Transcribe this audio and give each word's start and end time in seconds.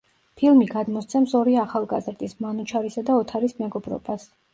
ფილმი 0.43 0.67
გადმოსცემს 0.69 1.35
ორი 1.39 1.53
ახალგაზრდის, 1.63 2.33
მანუჩარისა 2.45 3.05
და 3.11 3.19
ოთარის 3.25 3.55
მეგობრობას. 3.61 4.27